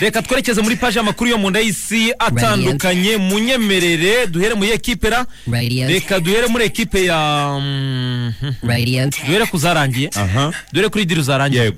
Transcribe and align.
reka 0.00 0.22
twerekeze 0.22 0.62
muri 0.62 0.76
paji 0.76 0.96
y'amakuru 0.98 1.30
yo 1.30 1.38
mu 1.38 1.50
nda 1.50 1.60
y'isi 1.60 2.12
atandukanye 2.18 3.16
munyemerere 3.16 4.26
duhere 4.26 4.54
muri 4.54 4.70
ekipera 4.70 5.26
Radiant. 5.52 5.90
reka 5.92 6.20
duhere 6.20 6.46
muri 6.46 6.64
ekipe 6.64 7.04
ya 7.04 7.58
mm, 7.60 8.32
duhere 9.26 9.46
ku 9.46 9.58
zarangiye. 9.58 10.10
Aha. 10.16 10.52
Duhere 10.72 10.88
kuri 10.88 11.04
diri 11.04 11.22
zarangiye. 11.22 11.72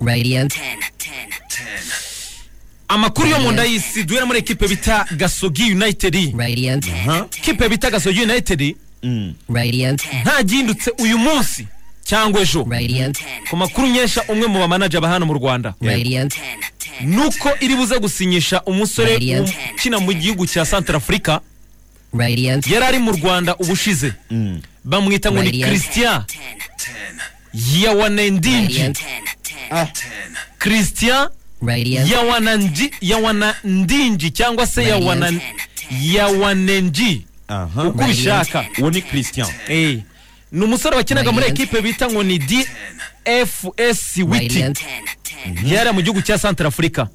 Amakuru 2.88 3.28
yo 3.28 3.38
mu 3.40 3.52
nda 3.52 3.64
y'isi 3.64 4.04
duhere 4.04 4.24
muri 4.24 4.38
ekipe 4.38 4.68
bita 4.68 5.06
gasogi 5.16 5.72
united. 5.72 6.14
Radiant. 6.38 6.86
aha. 6.88 7.26
Kipe 7.30 7.68
bita 7.68 7.90
gasogi 7.90 8.22
united 8.22 8.74
Mm. 9.04 9.34
Radiant. 9.48 10.02
nta 10.22 10.42
gihindutse 10.42 10.90
uyu 10.98 11.18
munsi. 11.18 11.66
Cyangwa 12.12 12.40
ejo. 12.40 12.64
Ku 13.50 13.56
makuru 13.56 13.88
nyesha 13.88 14.22
umwe 14.28 14.46
mu 14.46 14.58
bamanaja 14.60 15.00
ba 15.00 15.08
hano 15.08 15.24
mu 15.26 15.32
rwanda. 15.34 15.74
Nuko 17.00 17.48
iri 17.60 17.74
buze 17.76 17.98
gusinyisha 17.98 18.60
umusore 18.68 19.16
ukina 19.74 19.98
mu 19.98 20.12
gihugu 20.12 20.46
cya 20.46 20.64
centre 20.66 20.96
afurika 20.96 21.40
Radiant. 22.12 22.66
yari 22.66 22.84
ari 22.84 22.98
mu 22.98 23.12
rwanda 23.12 23.56
ubushize. 23.56 24.12
Mm. 24.30 24.60
bamwita 24.84 25.32
ngo 25.32 25.42
ni 25.42 25.62
christian. 25.64 26.22
Yawanendinji. 27.54 28.92
Ah. 29.70 29.86
christian. 30.58 31.28
Yawanandinji. 33.00 34.30
Cyangwa 34.30 34.66
se 34.66 34.84
yawanenji. 36.00 37.26
Uko 37.76 38.04
ubishaka 38.04 38.64
uwo 38.78 38.90
ni 38.90 39.02
christian. 39.02 39.48
Eh. 39.68 39.98
Ni 40.52 40.64
umusore 40.64 40.96
wakinaga 40.96 41.32
muri 41.32 41.46
ekipe 41.46 41.80
bita 41.82 42.10
ngo 42.10 42.22
ni 42.22 42.38
dfs 42.38 44.16
witi 44.28 44.64
yari 45.64 45.92
mu 45.92 46.02
gihugu 46.02 46.22
cya 46.22 46.38
centre 46.38 46.66
afurika 46.68 47.08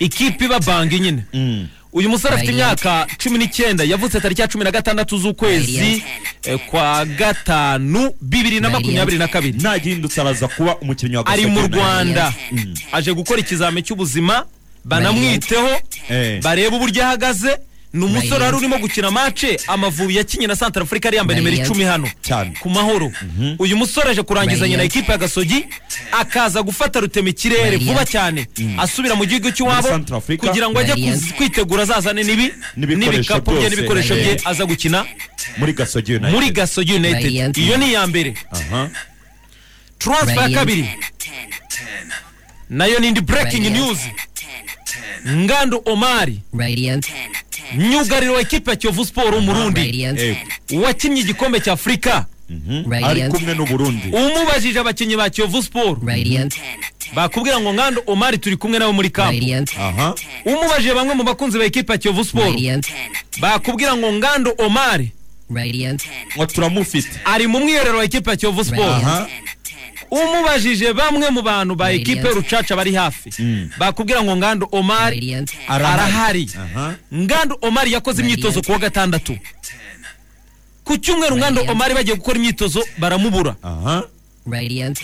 ikipe 0.00 0.44
iba 0.44 0.60
bangi 0.60 1.00
nyine. 1.00 1.24
Mm. 1.32 1.68
uyu 1.92 2.08
musore 2.08 2.34
afite 2.34 2.52
imyaka 2.52 3.06
cumi 3.18 3.38
n'icyenda. 3.38 3.84
Yavutse 3.84 4.20
tariki 4.20 4.40
ya 4.40 4.48
cumi 4.48 4.64
na 4.64 4.70
gatandatu 4.70 5.18
z'ukwezi 5.18 6.02
eh, 6.42 6.58
kwa 6.70 7.04
gatanu 7.04 8.14
bibiri 8.20 8.60
na 8.60 8.70
makumyabiri 8.70 9.18
na 9.18 9.28
kabiri. 9.28 9.58
Nta 9.58 9.78
gihindutse 9.78 10.20
araza 10.20 10.48
kuba 10.48 10.76
umukinnyi 10.76 11.16
wa 11.16 11.26
ari 11.26 11.46
mu 11.46 11.60
rwanda. 11.60 12.32
Mm. 12.52 12.74
aje 12.92 13.12
gukora 13.14 13.40
ikizami 13.40 13.82
cy'ubuzima 13.82 14.46
banamwiteho 14.84 15.68
Eh. 16.08 16.42
barebe 16.42 16.76
uburyo 16.76 17.04
ahagaze 17.04 17.58
ni 17.92 18.04
umusore 18.04 18.44
wari 18.44 18.56
urimo 18.56 18.78
gukina 18.78 19.10
mace 19.10 19.56
amavubi 19.66 20.16
yakinye 20.16 20.46
na 20.46 20.56
santara 20.56 20.84
afurika 20.84 21.08
yari 21.08 21.16
yambaye 21.16 21.40
nimero 21.40 21.56
icumi 21.62 21.84
hano. 21.84 22.08
Ku 22.60 22.70
mahoro. 22.70 23.12
Uyu 23.58 23.76
musore 23.76 24.10
aje 24.10 24.22
kurangizanya 24.22 24.76
na 24.76 24.82
ekipe 24.82 25.12
ya 25.12 25.18
gasogi 25.18 25.66
akaza 26.12 26.62
gufata 26.62 27.00
rutema 27.00 27.28
ikirere 27.28 27.62
Radiant. 27.70 27.84
vuba 27.84 28.04
cyane. 28.06 28.46
Asubira 28.78 29.14
mu 29.14 29.24
gihugu 29.26 29.50
cy'iwabo 29.52 29.88
kugira 30.36 30.68
ngo 30.70 30.78
ajye 30.78 31.16
kwitegura 31.36 31.82
azazane 31.82 32.24
n'ibi 32.24 32.52
n'ibikapu 32.76 33.50
bye 33.50 33.68
n'ibikoresho 33.70 34.14
bye 34.14 34.36
aza 34.44 34.64
gukina 34.66 35.04
muri 36.30 36.50
gasogi 36.50 36.94
united. 36.94 37.56
iyo 37.58 37.76
ni 37.76 37.88
iya 37.88 38.06
mbere. 38.06 38.34
Transfer 39.98 40.50
ya 40.50 40.58
kabiri. 40.58 40.88
Nayo 42.70 42.98
ni 42.98 43.08
indi 43.08 43.20
breaking 43.20 43.64
Radiant. 43.64 43.86
news. 43.88 43.98
Ngando 45.28 45.82
omari. 45.84 46.40
Myugariro 47.76 48.34
wa 48.34 48.40
ekipe 48.40 48.70
ya 48.70 48.76
kiyovu 48.76 49.04
siporo 49.04 49.36
w'umurundi 49.36 50.06
wakinnye 50.84 51.20
igikombe 51.20 51.60
cya 51.60 51.72
afurika 51.72 52.26
Mhm. 52.50 52.92
ari 52.92 53.04
Radiant. 53.04 53.34
kumwe 53.34 53.54
n'uburundi 53.54 54.08
umubajije 54.12 54.78
abakinnyi 54.80 55.16
ba 55.16 55.30
kiyovu 55.30 55.62
siporo 55.62 55.96
Radiant. 56.06 56.54
bakubwira 57.14 57.60
ngo 57.60 57.72
ngando 57.74 58.02
omari 58.06 58.38
turi 58.38 58.56
kumwe 58.56 58.78
nabo 58.78 58.92
muri 58.92 59.10
aha. 59.78 60.14
Umubajije 60.44 60.94
bamwe 60.94 61.14
mu 61.14 61.22
bakunzi 61.24 61.58
ba 61.58 61.64
ekipe 61.64 61.92
ya 61.92 61.98
kiyovu 61.98 62.24
siporo 62.24 62.52
bakubwira 63.40 63.96
ngo 63.96 64.12
ngando 64.12 64.54
omari 64.58 65.12
ngo 66.36 66.46
turamufite. 66.46 67.20
Ari 67.24 67.46
mu 67.46 67.60
mwiherero 67.60 67.98
wa 67.98 68.04
ekipe 68.04 68.30
ya 68.30 68.36
kiyovu 68.36 68.64
siporo 68.64 69.00
umubajije 70.12 70.92
bamwe 70.92 71.30
mu 71.30 71.42
bantu 71.42 71.74
ba 71.74 71.88
ekipe 71.92 72.28
rucaca 72.28 72.76
bari 72.76 72.92
hafi. 72.94 73.30
Mm. 73.38 73.70
bakubwira 73.78 74.22
ngo 74.22 74.36
ngando 74.36 74.68
omari 74.72 75.16
Radiant. 75.16 75.50
arahari. 75.68 76.48
Aha. 76.58 76.94
Ngando 77.14 77.58
omari 77.62 77.92
yakoze 77.92 78.22
imyitozo 78.22 78.62
ku 78.62 78.72
wa 78.72 78.78
gatandatu. 78.78 79.38
Ku 80.84 80.96
cyumweru 80.98 81.36
ngando 81.36 81.60
omari 81.68 81.94
bagiye 81.94 82.16
gukora 82.16 82.36
imyitozo 82.38 82.84
baramubura. 82.98 83.56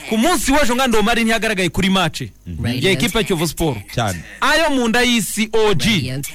Ku 0.08 0.16
munsi 0.18 0.52
w'ejo 0.52 0.74
ngando 0.76 0.98
omari 1.00 1.24
ntiyagaragaye 1.24 1.68
kuri 1.70 1.88
mace 1.90 2.28
Radiant. 2.62 2.84
ya 2.84 2.90
ekipe 2.90 3.18
ya 3.18 3.24
kiyovu 3.24 3.48
siporo 3.48 3.80
cyane. 3.94 4.20
Ayo 4.40 4.70
mu 4.70 4.88
nda 4.88 5.02
y'isi 5.02 5.48
Radiant. 5.54 6.26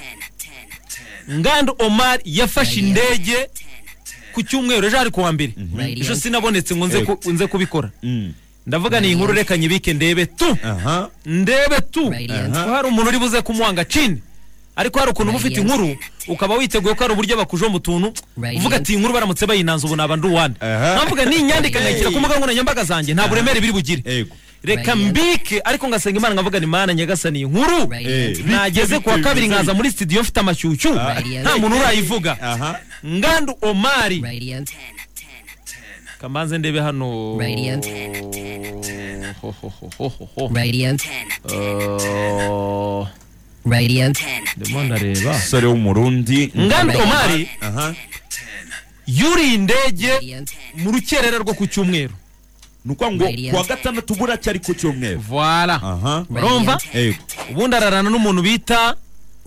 ngando 1.30 1.76
omari 1.78 2.22
yafashe 2.24 2.80
indege 2.80 3.36
ku 4.32 4.42
cyumweru 4.42 4.86
ejo 4.86 4.98
ari 5.00 5.10
kuwa 5.10 5.32
mbere. 5.32 5.52
Radiant. 5.76 6.00
ejo 6.02 6.16
sinabonetse 6.16 6.74
ngo 6.76 6.86
nze 7.32 7.46
kubikora. 7.46 7.90
Mm. 8.02 8.32
Ndavuga 8.66 9.00
ni 9.00 9.10
inkuru 9.12 9.32
reka 9.32 9.56
nyibike 9.56 9.92
ndebe 9.94 10.26
tu. 10.26 10.56
Aha. 10.64 11.08
Ndebe 11.26 11.80
tu. 11.90 12.10
Ko 12.64 12.72
hari 12.74 12.88
umuntu 12.88 13.08
uri 13.08 13.18
buze 13.18 13.42
kumuhanga 13.42 13.84
cini 13.84 14.22
ariko 14.76 14.98
hari 14.98 15.10
ukuntu 15.10 15.30
uba 15.30 15.38
ufite 15.38 15.60
inkuru 15.60 15.96
ukaba 16.28 16.54
witeguye 16.56 16.94
ko 16.94 17.00
hari 17.04 17.12
uburyo 17.12 17.36
bakujomba 17.36 17.76
utuntu 17.78 18.12
Radiant. 18.36 18.58
uvuga 18.58 18.76
ati 18.76 18.92
iyi 18.92 18.98
nkuru 18.98 19.14
baramutse 19.14 19.46
bayinanza 19.46 19.86
ubu 19.86 19.96
naba 19.96 20.16
ndi 20.16 20.26
uwande 20.26 20.58
nkavuga 20.96 21.24
ninyandika 21.24 21.78
nkayishyira 21.80 22.10
ku 22.10 22.18
mbuga 22.18 22.36
nkoranyambaga 22.38 22.84
zanjye 22.84 23.14
nta 23.14 23.28
buremere 23.28 23.60
biri 23.60 23.72
bugire. 23.72 24.26
Reka 24.64 24.96
mbike 24.96 25.60
ariko 25.64 25.88
ngasenga 25.88 26.18
imana 26.18 26.34
nkavuga 26.34 26.60
ni 26.60 26.66
mana 26.66 26.94
nyagasani 26.94 27.38
iyi 27.38 27.46
nkuru 27.46 27.78
Radiant. 27.90 28.38
Eh. 28.38 28.46
nageze 28.46 28.98
kuwa 28.98 29.18
kabiri 29.18 29.46
nkaza 29.48 29.74
muri 29.74 29.90
studio 29.90 30.22
mfite 30.22 30.40
amashyushyu. 30.40 30.90
Nta 31.42 31.58
muntu 31.58 31.76
urayivuga. 31.76 32.32
Ngandu 33.06 33.54
omari. 33.62 34.18
Kamanze 36.20 36.58
ndebe 36.58 36.80
hano. 36.80 37.36
Ho, 39.44 39.52
ho, 39.60 39.68
ho, 39.80 39.88
ho, 39.98 40.08
ho, 40.08 40.28
ho. 40.36 40.48
Radiant. 40.54 41.02
Uh, 41.44 43.06
Radiant. 43.66 44.18
ndimo 44.56 44.82
ndareba 44.84 45.30
umusore 45.30 45.66
w'umurundi 45.66 46.52
ngandu 46.58 46.98
omari 47.00 47.48
aha 47.60 47.94
yuriye 49.06 49.54
indege 49.54 50.12
mu 50.80 50.90
rukerera 50.92 51.38
rwo 51.38 51.54
ku 51.54 51.66
cyumweru 51.66 52.14
ni 52.84 52.92
ukuvuga 52.92 53.28
ngo 53.32 53.50
kuwa 53.50 53.64
gatandatu 53.64 54.14
buracyari 54.14 54.58
ku 54.60 54.74
cyumweru 54.74 55.20
voila 55.20 55.76
aha 55.82 56.24
urumva 56.30 56.78
ubundi 57.50 57.76
ararana 57.76 58.10
n'umuntu 58.10 58.42
bita 58.42 58.96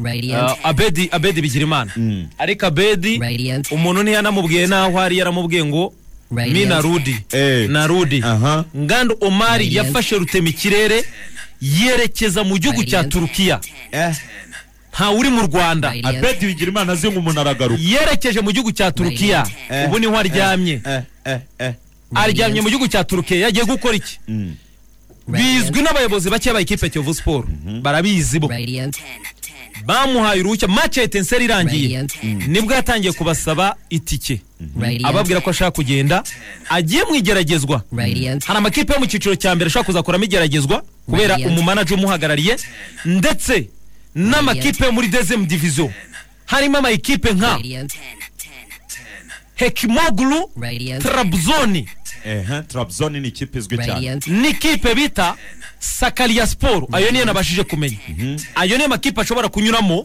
Radiant. 0.04 0.50
uh, 0.52 0.66
abedi 0.70 1.10
abedi 1.12 1.42
bigirimana 1.42 1.92
Mm. 1.98 2.28
ariko 2.38 2.66
abedi 2.66 3.18
Radiant. 3.18 3.72
umuntu 3.72 4.04
ntiyanamubwiye 4.04 4.68
n'aho 4.68 5.00
ari 5.00 5.18
yaramubwiye 5.18 5.66
ngo 5.66 5.94
Mi 6.32 6.66
na 6.66 6.82
rudi 6.82 7.16
Eh. 7.32 7.70
na 7.70 7.88
rudi 7.88 8.22
aha. 8.24 8.66
Ngandu 8.78 9.18
omari 9.22 9.64
Radiant. 9.66 9.88
yafashe 9.88 10.16
rutema 10.18 10.50
ikirere 10.50 11.04
yerekeza 11.62 12.44
mu 12.44 12.58
gihugu 12.58 12.84
cya 12.84 13.04
turukiya. 13.04 13.60
Eh. 13.92 14.16
Nta 14.94 15.12
uri 15.12 15.30
mu 15.30 15.42
rwanda. 15.48 15.94
Abedi 16.04 16.46
bigira 16.46 16.70
imana 16.72 16.94
azi 16.94 17.08
ngo 17.12 17.20
umuntu 17.20 17.40
aragaruka 17.42 17.82
yerekeje 17.82 18.42
mu 18.42 18.52
gihugu 18.52 18.72
cya 18.72 18.92
turukiya. 18.92 19.46
Eh. 19.70 19.88
ubu 19.88 20.00
ni 20.00 20.06
ho 20.08 20.18
aryamye. 20.18 20.82
Aryamye 22.16 22.62
mu 22.62 22.70
gihugu 22.70 22.88
cya 22.88 23.04
turukiya. 23.04 23.40
Yagiye 23.48 23.66
gukora 23.66 23.96
iki? 23.96 24.20
Mm. 24.28 24.56
bizwi 25.28 25.82
n'abayobozi 25.84 26.30
bake 26.30 26.54
ba 26.54 26.60
ekipe 26.62 26.86
ya 26.86 26.90
kiyovu 26.90 27.14
siporo 27.14 27.48
barabizi 27.84 28.40
bo. 28.40 28.48
Bamuhaye 29.86 30.42
uruhushya 30.42 30.68
mace 30.68 31.00
ya 31.00 31.06
etenseri 31.06 31.46
irangiye 31.46 31.82
Radiant. 31.84 32.24
ni 32.48 32.62
bwo 32.62 32.74
yatangiye 32.74 33.14
kubasaba 33.14 33.76
itike. 33.90 34.42
Radiant. 34.80 35.06
ababwira 35.06 35.42
ko 35.42 35.50
ashaka 35.50 35.72
kugenda 35.72 36.24
agiye 36.70 37.04
mu 37.04 37.16
igeragezwa. 37.16 37.84
Radiant. 37.98 38.46
hari 38.46 38.58
amakipe 38.58 38.94
yo 38.94 39.00
mu 39.00 39.06
cyiciro 39.06 39.36
cya 39.36 39.56
mbere 39.56 39.68
ashobora 39.68 39.86
kuzakoramo 39.86 40.24
igeragezwa 40.24 40.84
kubera 41.06 41.38
umumanaje 41.38 41.94
umuhagarariye 41.94 42.56
ndetse 43.06 43.70
n'amakipe 44.16 44.86
yo 44.86 44.92
muri 44.92 45.08
dezemu 45.08 45.46
diviziyo 45.46 45.92
harimo 46.46 46.78
amakipe 46.78 47.34
nka 47.34 47.54
Radiant. 47.58 47.94
hekimoglu 49.56 50.52
Trabzon 52.68 53.14
ni 53.20 53.28
ikipe 53.28 53.60
izwi 53.60 53.78
cyane. 53.78 53.94
Radiant. 53.94 54.28
n'ikipe 54.28 54.96
bita 54.96 55.36
sakariya 55.80 56.48
siporo 56.48 56.88
ayo 56.92 57.12
niyo 57.12 57.26
nabashije 57.26 57.64
kumenya. 57.64 57.98
Ayo 58.56 58.78
niyo 58.78 58.90
makipe 58.90 59.22
ashobora 59.22 59.50
kunyuramo 59.50 60.04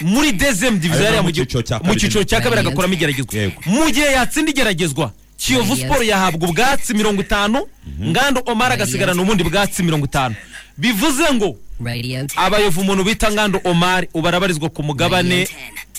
muri 0.00 0.32
dezemu 0.32 0.78
diviziyo 0.78 1.22
mu 1.22 1.30
cyiciro 1.32 1.62
cya 1.62 1.76
mu 1.78 1.82
kabiri. 1.84 2.00
cyiciro 2.00 2.24
cya 2.24 2.40
kabiri 2.40 2.56
Radiant. 2.56 2.66
agakoramo 2.66 2.94
igeragezwa 2.94 3.34
mu 3.66 3.90
gihe 3.90 4.06
yatsinda 4.12 4.50
igeragezwa 4.50 5.12
kiyovu 5.36 5.76
siporo 5.76 6.02
yahabwa 6.02 6.48
ubwatsi 6.48 6.94
mirongo 6.94 7.22
itanu 7.22 7.66
ngando 8.02 8.42
omar 8.46 8.72
agasigarana 8.72 9.22
ubundi 9.22 9.44
bwatsi 9.44 9.82
mirongo 9.82 10.06
itanu. 10.06 10.34
Bivuze 10.78 11.34
ngo 11.34 11.56
abayovu 12.36 12.80
umuntu 12.80 13.04
bita 13.04 13.32
ngando 13.32 13.60
omar 13.64 14.06
ubu 14.14 14.28
arabarizwa 14.28 14.68
ku 14.70 14.82
mugabane 14.82 15.48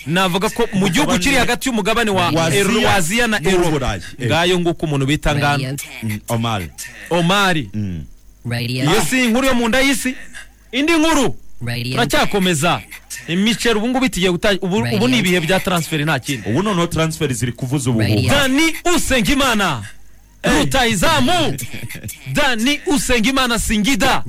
navuga 0.06 0.50
ko 0.50 0.68
mu 0.74 0.90
gihugu 0.90 1.20
kiri 1.20 1.36
hagati 1.36 1.70
y'umugabane 1.70 2.12
wa 2.12 2.30
Wa 2.32 2.46
Aziya 2.46 2.62
Ero- 2.64 2.82
wa 2.86 2.94
aziya 2.96 3.28
na 3.28 3.38
ero 3.44 3.60
n'Uburayi. 3.60 4.02
Eh. 4.20 4.28
ngayo 4.28 4.60
nguko 4.60 4.86
umuntu 4.86 5.06
bita 5.06 5.32
omar. 6.28 6.62
Omari. 7.10 7.70
Radiant. 8.46 8.90
iyo 8.92 9.02
si 9.10 9.24
inkuru 9.26 9.48
yo 9.48 9.54
mu 9.54 9.68
nda 9.68 9.80
y'isi 9.82 10.16
indi 10.72 10.94
nkuru. 10.94 11.36
Turacyakomeza. 11.92 12.82
Imiceri 13.28 13.76
ubu 13.78 13.88
ngubu 13.88 14.06
itigiye 14.06 14.32
gutangira 14.32 14.64
ubu, 14.68 15.08
ni 15.08 15.18
ibihe 15.20 15.40
bya 15.40 15.60
transfer 15.60 16.02
nta 16.06 16.20
kindi. 16.20 16.50
Ubu 16.50 16.64
noneho 16.64 16.88
transfer 16.88 17.34
ziri 17.34 17.52
kuvuza 17.52 17.90
ubuhuha 17.90 18.30
dani 18.30 18.64
usengimana. 18.96 19.84
Rutayizamu 20.44 21.58
dani 22.34 22.80
usengimana 22.86 23.60
singida. 23.60 24.24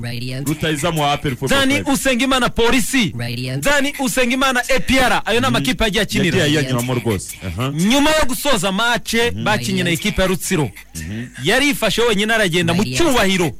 Rutayizamu 0.45 1.01
wa 1.01 1.17
football 1.17 1.49
dani 1.49 1.81
usengimana 1.81 2.49
polisi. 2.49 3.15
Dani 3.59 3.93
usengimana 3.99 4.63
epiara. 4.67 5.25
Ayo 5.25 5.39
ni 5.39 5.45
amakipe 5.45 5.83
yagiye 5.83 6.03
akinira 6.03 6.37
yagiye 6.39 6.61
yanyuramo 6.61 6.93
rwose 6.93 7.37
nyuma 7.73 8.09
yo 8.09 8.25
gusoza 8.27 8.71
mace 8.71 9.31
bakinye 9.31 9.83
na 9.83 9.89
ekipe 9.89 10.21
ya 10.21 10.27
rutsiro. 10.27 10.69
Yarifashe 11.43 12.01
wenyine 12.01 12.33
aragenda 12.33 12.73
mu 12.73 12.83
cyubahiro. 12.85 13.51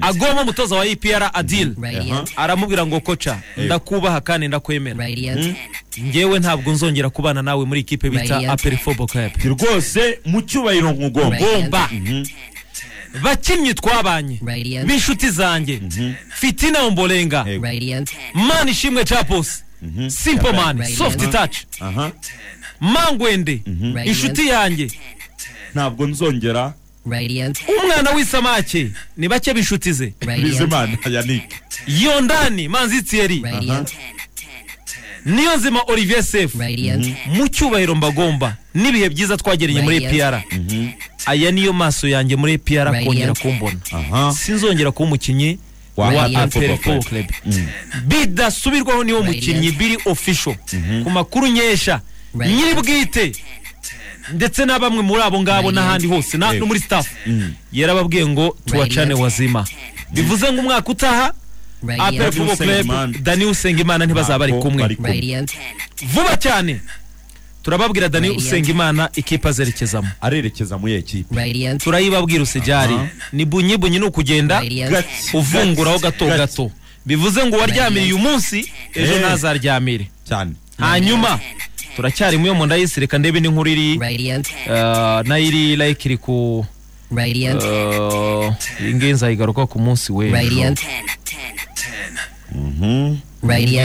Agoma 0.00 0.42
umutoza 0.42 0.76
wa 0.76 0.86
epr 0.86 1.30
adil. 1.34 1.74
Aramubwira 2.36 2.86
ngo 2.86 3.00
koca 3.00 3.38
ndakubaha 3.56 4.20
kandi 4.20 4.48
ndakwemera. 4.48 4.96
Ngewe 5.98 6.38
ntabwo 6.38 6.72
nzongera 6.72 7.10
kubana 7.10 7.42
nawe 7.42 7.64
muri 7.64 7.80
ikipe 7.80 8.10
bita 8.10 8.22
Radiant. 8.34 8.52
aperi 8.60 8.76
football 8.76 9.06
club. 9.06 9.32
Rwose 9.44 10.18
mu 10.26 10.42
cyubahiro 10.42 10.92
bomba 10.92 11.90
bakinnyi 13.22 13.74
twabanye. 13.74 14.38
B'inshuti 14.86 15.30
zanjye. 15.30 15.80
Fitina 16.34 16.82
ombolenga. 16.82 17.44
Yego. 17.48 17.64
Radiant. 17.64 18.10
mani 18.34 18.70
ishimwe 18.70 19.04
capos 19.04 19.64
simple 20.08 20.52
man. 20.52 20.78
Radiant. 20.78 20.98
soft 20.98 21.30
touch. 21.30 21.56
Aha. 21.80 22.12
Mangwende. 22.80 23.62
Radiant. 23.66 24.06
inshuti 24.06 24.46
yanjye 24.48 24.88
ntabwo 25.74 26.06
nzongera. 26.06 26.74
Umwana 27.06 28.10
w'isamake. 28.10 28.90
Ni 29.16 29.28
bake 29.28 29.54
b'inshuti 29.54 29.92
ze. 29.92 30.14
Bizimana 30.42 30.98
yannick. 31.10 31.50
Yondani 31.86 32.68
manzi 32.68 33.02
Radiant. 33.42 33.92
Niyo 35.24 35.56
nzima 35.56 35.80
olivier 35.86 36.22
sefu. 36.22 36.58
Radiant. 36.58 37.06
mu 37.26 37.48
cyubahiro 37.48 37.94
mbagomba. 37.94 38.56
N'ibihe 38.74 39.08
byiza 39.08 39.36
twagereye 39.36 39.82
muri 39.82 39.98
Radiant. 40.00 40.34
epr 40.34 40.42
aya 41.26 41.50
niyo 41.50 41.72
maso 41.72 42.08
yanjye 42.08 42.36
muri 42.36 42.52
epr 42.52 42.84
Radiant. 42.84 43.06
kongera 43.06 43.34
kumbona. 43.34 43.76
Aha. 43.92 44.32
Sinzongera 44.32 44.90
kuba 44.90 45.06
umukinnyi 45.06 45.58
Wa 45.96 46.48
Football 46.50 47.02
club. 47.04 47.26
Bidasubirwaho 48.06 49.04
niwo 49.04 49.22
mukinnyi 49.22 49.70
biri 49.72 49.98
official. 50.04 50.54
Ku 51.04 51.10
makuru 51.10 51.46
nkesha. 51.46 52.00
Radiant. 52.38 52.60
nyiri 52.62 52.74
bwite. 52.74 53.32
Ndetse 54.32 54.64
na 54.64 54.78
bamwe 54.78 55.02
muri 55.02 55.22
abo 55.22 55.42
ngabo 55.42 55.72
n'ahandi 55.72 56.06
hose. 56.06 56.38
Na- 56.38 56.52
no 56.52 56.66
muri 56.66 56.80
staff. 56.80 57.06
Yarababwiye 57.72 58.26
ngo 58.26 58.56
tuwacane 58.66 58.96
Radiant. 59.00 59.20
wazima. 59.20 59.64
Bivuze 60.12 60.52
ngo 60.52 60.60
umwaka 60.60 60.88
utaha 60.90 61.32
Radiant. 61.82 62.34
football 62.34 62.56
club 62.56 63.16
dani 63.22 63.44
usengimana 63.44 64.04
ntibazaba 64.06 64.38
bari 64.38 64.52
kumwe 64.52 64.96
vuba 66.14 66.36
cyane 66.36 66.80
turababwira 67.62 68.08
dani 68.08 68.30
usengimana 68.30 69.08
ikipe 69.16 69.48
azerekezamo 69.48 70.08
arerekeza 70.20 70.78
muri 70.78 70.94
ekipe 70.94 71.78
turayibabwira 71.78 72.42
usijari. 72.42 72.94
Ni 73.32 73.44
bunyibunyi 73.44 73.98
ni 73.98 74.04
ukugenda 74.06 74.62
uvunguraho 75.34 75.98
gato 75.98 76.26
gato. 76.26 76.70
Bivuze 77.06 77.44
ngo 77.46 77.56
uwaryamiriye 77.56 78.12
uyu 78.12 78.18
munsi 78.18 78.70
ejo 78.94 79.12
Eh. 79.14 79.20
ntazaryamire 79.20 80.08
cyane. 80.28 80.52
Hanyuma 80.78 81.40
turacyari 81.96 82.36
mu 82.36 82.46
yo 82.46 82.54
mu 82.54 82.66
nda 82.66 82.76
y'isi 82.76 83.00
reka 83.00 83.18
ndebe 83.18 83.40
n'inkuru 83.40 83.70
iri 83.70 83.98
uh, 83.98 85.20
na 85.28 85.36
yo 85.36 85.44
iri 85.48 85.76
like 85.76 86.08
iri 86.08 86.16
ku 86.16 86.64
iyi 88.80 88.94
ngiyi 88.94 89.12
nzayigaruka 89.12 89.66
ku 89.66 89.78
munsi 89.78 90.12
w'ejo. 90.12 90.32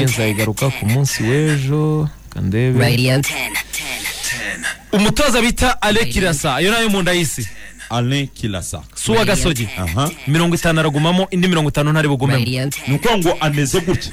Nzayigaruka 0.04 0.70
ku 0.70 0.86
munsi 0.86 1.24
w'ejo 1.24 2.10
reka 2.28 2.42
ndebe 2.42 2.80
Radiant. 2.80 3.28
umutoza 4.92 5.42
bita 5.42 5.82
alekirasa 5.82 6.56
ayo 6.56 6.72
na 6.72 6.80
yo 6.80 6.90
mu 6.90 7.02
nda 7.02 7.12
y'isi 7.14 7.48
alain 7.90 8.28
kilasa. 8.28 8.82
Si 8.96 9.12
uwa 9.12 9.26
gasogi 9.26 9.68
mirongo 10.28 10.56
itanu 10.56 10.80
aragumamo 10.80 11.28
indi 11.32 11.48
mirongo 11.48 11.70
itanu 11.70 11.92
ntari 11.92 12.08
bugumemo 12.08 12.46
ni 12.88 12.96
ukuvuga 12.96 13.18
ngo 13.18 13.38
ameze 13.40 13.80
gutya. 13.82 14.12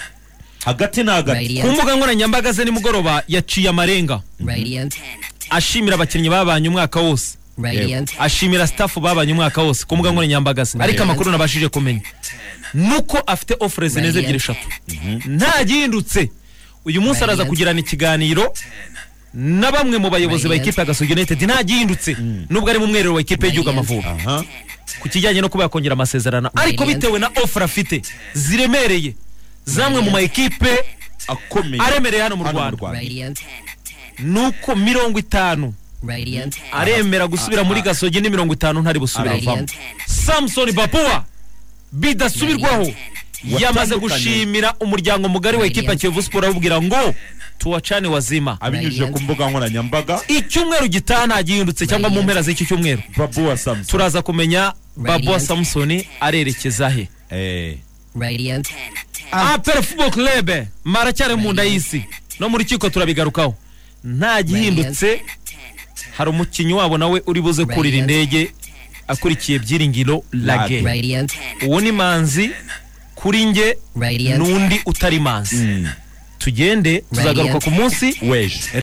Hagati 0.64 1.02
na 1.02 1.12
hagati. 1.12 1.58
Ku 1.60 1.66
mbuga 1.72 1.96
nkoranyambaga 1.96 2.52
ze 2.52 2.64
nimugoroba 2.64 3.22
yaciye 3.28 3.68
amarenga 3.68 4.20
ashimira 5.50 5.94
abakinnyi 5.94 6.28
babanye 6.30 6.68
umwaka 6.68 7.00
wose. 7.00 7.36
Ashimira 8.18 8.66
staff 8.66 8.98
babanye 8.98 9.32
umwaka 9.32 9.62
wose 9.62 9.84
ku 9.86 9.94
mbuga 9.96 10.10
nkoranyambaga 10.12 10.64
ariko 10.78 11.02
amakuru 11.02 11.30
nabashije 11.30 11.68
kumenya. 11.68 12.00
Nuko 12.74 13.18
afite 13.26 13.54
offre 13.60 13.88
zineze 13.88 14.18
ebyiri 14.18 14.36
eshatu. 14.36 14.66
Nta 15.28 15.64
gihindutse 15.64 16.30
uyu 16.84 17.00
munsi 17.02 17.24
araza 17.24 17.44
kugirana 17.44 17.80
ikiganiro 17.80 18.52
na 19.34 19.72
bamwe 19.72 19.98
mu 19.98 20.10
bayobozi 20.10 20.48
ba 20.48 20.54
ekipe 20.54 20.80
ya 20.80 20.86
gasogi 20.86 21.12
united. 21.12 21.42
Nta 21.42 21.62
gihindutse 21.62 22.16
nubwo 22.50 22.70
ari 22.70 22.78
mu 22.78 22.86
mwiherero 22.86 23.14
wa 23.14 23.20
ekipe 23.20 23.46
y'igihugu 23.46 23.70
amavubi 23.70 24.06
ku 25.00 25.08
kijyanye 25.08 25.40
no 25.40 25.48
kuba 25.48 25.64
yakongera 25.64 25.92
amasezerano. 25.92 26.50
Ariko 26.54 26.84
bitewe 26.86 27.18
na 27.18 27.28
offre 27.42 27.64
afite 27.64 28.02
ziremereye. 28.34 29.14
Zamwe 29.64 30.00
mu 30.00 30.10
ma 30.10 30.20
ekipe 30.20 30.72
akomeye. 31.28 31.80
aremereye 31.82 32.22
hano 32.22 32.36
mu 32.36 32.44
rwanda. 32.44 32.76
Nuko 34.18 34.74
mirongo 34.76 35.18
itanu. 35.18 35.74
Aremera 36.72 37.26
gusubira 37.26 37.64
muri 37.64 37.82
gasogi 37.82 38.20
ni 38.20 38.30
mirongo 38.30 38.52
itanu 38.54 38.80
ntari 38.82 38.98
busubire 38.98 39.34
Radiant. 39.34 39.70
samson 40.06 40.72
bapuwa 40.72 41.24
bidasubirwaho. 41.92 42.92
Yamaze 43.44 43.96
gushimira 43.96 44.74
umuryango 44.80 45.28
mugari 45.28 45.56
wa 45.56 45.66
ekipa 45.66 45.96
kiyovu 45.96 46.22
siporo 46.22 46.46
awubwira 46.46 46.82
ngo 46.82 47.14
tuwacane 47.58 48.08
wazima. 48.08 48.56
Abinyujije 48.60 49.06
ku 49.06 49.20
mbuga 49.20 49.50
nkoranyambaga. 49.50 50.20
Icyumweru 50.28 50.88
gitaha 50.88 51.26
nta 51.26 51.42
gihindutse 51.42 51.86
cyangwa 51.86 52.10
mu 52.10 52.22
mpera 52.22 52.42
z'iki 52.42 52.66
cyumweru. 52.66 53.02
Turaza 53.86 54.22
kumenya 54.22 54.72
babuwa 54.96 55.40
samusoni 55.40 56.06
arerekeza 56.20 56.90
he? 56.90 57.08
Eh. 57.30 57.76
Apere 59.32 59.82
fubo 59.82 60.10
club. 60.10 60.50
Maracyari 60.84 61.34
mu 61.36 61.52
nda 61.52 61.62
y'isi. 61.64 62.04
No 62.40 62.48
mu 62.48 62.58
rukiko 62.58 62.90
turabigarukaho. 62.90 63.54
Nta 64.04 64.42
gihindutse 64.42 65.22
hari 66.16 66.30
umukinnyi 66.30 66.72
wabo 66.74 66.98
nawe 66.98 67.22
uri 67.26 67.40
buze 67.40 67.64
kurira 67.64 67.96
indege 67.96 68.52
akurikiye 69.08 69.58
byiringiro 69.58 70.24
lage 70.32 70.82
uwo 71.66 71.80
ni 71.80 71.92
manzi 71.92 72.50
kuri 73.14 73.46
nge 73.46 73.76
n'undi 74.38 74.80
utari 74.86 75.20
manzi. 75.20 75.56
Tugende 76.38 77.04
tuzagaruka 77.14 77.60
ku 77.60 77.70
munsi 77.70 78.16
weje 78.22 78.60